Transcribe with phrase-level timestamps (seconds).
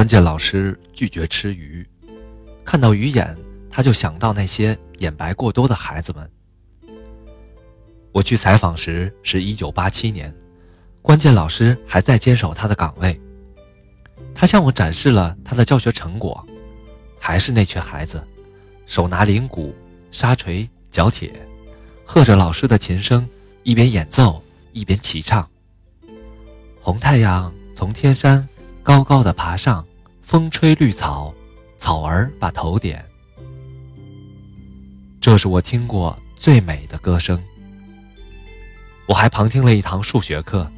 [0.00, 1.86] 关键老师拒绝吃鱼，
[2.64, 3.36] 看到鱼眼，
[3.68, 6.30] 他就想到那些眼白过多的孩子们。
[8.10, 10.34] 我去采访时是一九八七年，
[11.02, 13.20] 关键老师还在坚守他的岗位。
[14.34, 16.42] 他向我展示了他的教学成果，
[17.18, 18.26] 还是那群孩子，
[18.86, 19.74] 手拿铃鼓、
[20.10, 21.30] 沙锤、角铁，
[22.06, 23.28] 和着老师的琴声，
[23.64, 25.46] 一边演奏一边齐唱。
[26.80, 28.48] 红太阳从天山。
[28.82, 29.86] 高高的爬上，
[30.30, 31.34] 风吹绿草，
[31.76, 33.04] 草儿把头点。
[35.20, 37.42] 这是我听过最美的歌声。
[39.06, 40.70] 我还旁听了一堂数学课，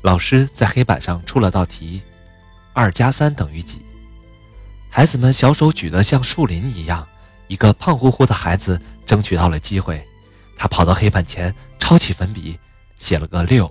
[0.00, 2.00] 老师在黑板上出了道题：
[2.72, 3.82] 二加三等于几？
[4.88, 7.06] 孩子们小手举得像树林一样。
[7.48, 10.02] 一个胖乎乎的孩子争取到了机会，
[10.56, 12.58] 他跑到黑板前，抄起粉笔，
[12.98, 13.70] 写了个六。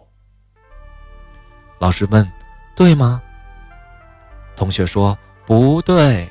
[1.80, 2.32] 老师问
[2.78, 3.20] ：“对吗？”
[4.56, 6.30] 同学说不对，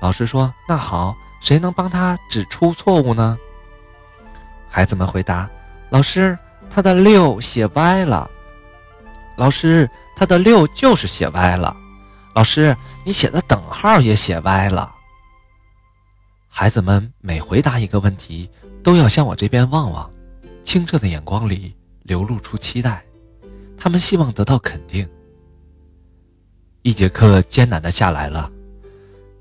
[0.00, 3.38] 老师说那好，谁能帮他指出错误呢？
[4.68, 5.48] 孩子们回答：
[5.88, 8.30] 老师，他的六写歪了。
[9.36, 11.76] 老师，他的六就是写歪了。
[12.34, 14.94] 老师，你写的等号也写歪了。
[16.48, 18.50] 孩子们每回答一个问题，
[18.82, 20.10] 都要向我这边望望，
[20.62, 23.02] 清澈的眼光里流露出期待，
[23.78, 25.08] 他们希望得到肯定。
[26.82, 28.50] 一节课艰难的下来了，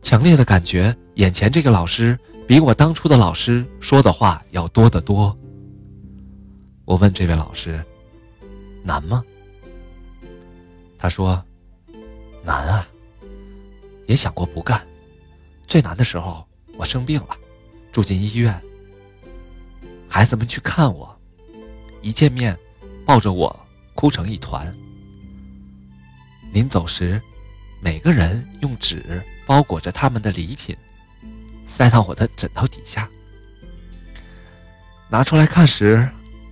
[0.01, 5.35] 强烈的感觉，眼前这个老师比我当初的老师说的话要多得多。
[6.83, 7.81] 我问这位老师
[8.83, 9.23] ：“难吗？”
[10.99, 11.41] 他说
[12.43, 12.85] ：“难啊，
[14.05, 14.85] 也想过不干。
[15.65, 16.45] 最难的时候，
[16.75, 17.37] 我生病了，
[17.93, 18.59] 住进医院。
[20.09, 21.17] 孩子们去看我，
[22.01, 22.57] 一见面，
[23.05, 23.57] 抱着我
[23.95, 24.75] 哭成一团。
[26.51, 27.21] 临走时。”
[27.81, 30.75] 每个人用纸包裹着他们的礼品，
[31.65, 33.09] 塞到我的枕头底下。
[35.09, 36.07] 拿出来看时，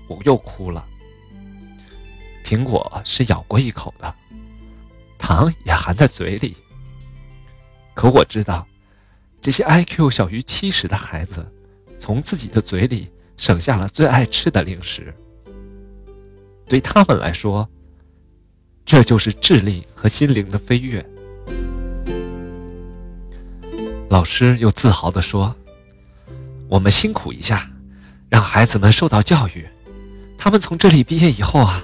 [0.07, 0.85] 我又哭了。
[2.43, 4.15] 苹果是咬过一口的，
[5.17, 6.55] 糖也含在嘴里。
[7.93, 8.65] 可我知道，
[9.41, 11.45] 这些 IQ 小于七十的孩子，
[11.99, 15.13] 从自己的嘴里省下了最爱吃的零食。
[16.65, 17.69] 对他们来说，
[18.85, 21.05] 这就是智力和心灵的飞跃。
[24.09, 25.53] 老师又自豪地说
[26.69, 27.69] ：“我们辛苦一下，
[28.29, 29.67] 让孩子们受到教育。
[30.37, 31.83] 他们从这里毕业以后啊，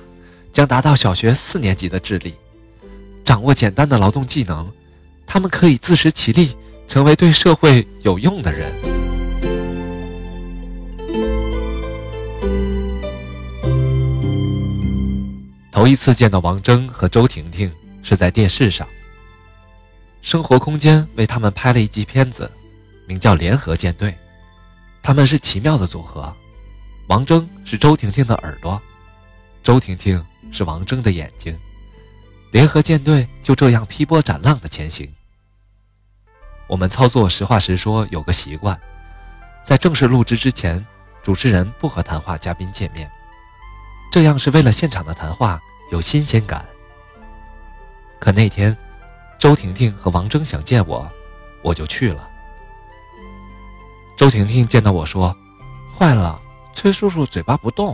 [0.53, 2.33] 将达到小学四年级的智力，
[3.25, 4.71] 掌握简单的劳动技能。
[5.25, 6.55] 他们可以自食其力，
[6.87, 8.71] 成为对社会有用的人。”
[15.71, 17.69] 头一次见到王峥和周婷婷
[18.01, 18.87] 是在电视上。
[20.23, 22.49] 生活空间为他们拍了一集片子，
[23.05, 24.09] 名叫《联合舰队》。
[25.01, 26.33] 他们是奇妙的组合，
[27.07, 28.81] 王铮是周婷婷的耳朵，
[29.63, 31.53] 周婷婷是王铮的眼睛。
[32.51, 35.11] 联合舰队就这样劈波斩浪的前行。
[36.67, 38.79] 我们操作实话实说有个习惯，
[39.61, 40.83] 在正式录制之前，
[41.21, 43.11] 主持人不和谈话嘉宾见面，
[44.09, 45.59] 这样是为了现场的谈话
[45.91, 46.65] 有新鲜感。
[48.21, 48.75] 可那天。
[49.43, 51.05] 周婷婷和王铮想见我，
[51.61, 52.29] 我就去了。
[54.15, 55.35] 周婷婷见到我说
[55.93, 56.39] ：“坏了，
[56.73, 57.93] 崔叔叔嘴巴不动。”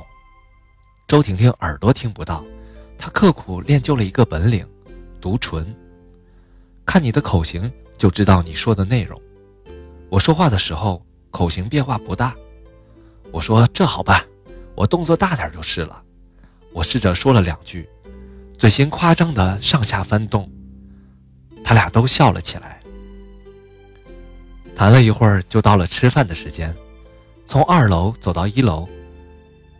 [1.09, 2.43] 周婷婷耳朵听不到，
[2.99, 4.63] 她刻苦练就了一个本领——
[5.19, 5.75] 读唇。
[6.85, 9.19] 看你的口型就知道你说的内容。
[10.07, 12.31] 我说话的时候口型变化不大。
[13.31, 14.23] 我说这好办，
[14.75, 15.99] 我动作大点就是了。
[16.73, 17.89] 我试着说了两句，
[18.55, 20.47] 嘴型夸张的上下翻动。
[21.69, 22.81] 他俩都笑了起来。
[24.75, 26.75] 谈了一会儿，就到了吃饭的时间。
[27.45, 28.89] 从二楼走到一楼，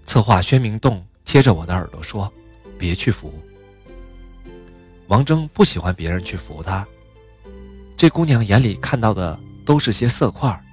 [0.05, 2.31] 策划宣明栋贴着我的耳朵说
[2.77, 3.33] ：“别去扶。”
[5.09, 6.85] 王铮不喜欢别人去扶他。
[7.97, 10.63] 这姑娘眼里看到的都是些色块，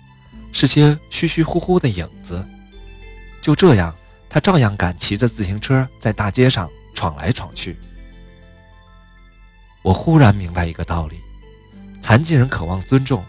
[0.52, 2.46] 是些虚虚乎乎的影子。
[3.41, 3.96] 就这样，
[4.29, 7.75] 他照样敢骑着自行车在大街上闯来闯去。
[9.87, 11.21] 我忽然明白一个道理：
[12.03, 13.25] 残疾人渴望尊重，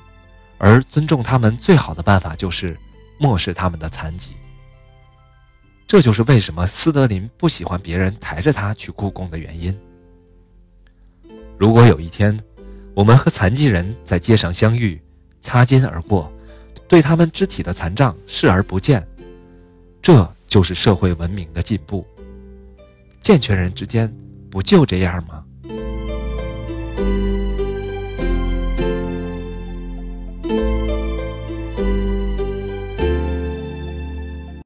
[0.57, 2.75] 而尊重他们最好的办法就是
[3.19, 4.31] 漠视他们的残疾。
[5.85, 9.79] 这就是为什么斯德林不喜欢别人抬着他去故宫的原因。
[11.59, 12.35] 如果有一天，
[12.95, 14.99] 我们和残疾人在街上相遇，
[15.41, 16.33] 擦肩而过，
[16.87, 19.07] 对他们肢体的残障视而不见，
[20.01, 22.03] 这就是社会文明的进步。
[23.21, 24.11] 健全人之间
[24.49, 25.36] 不就这样吗？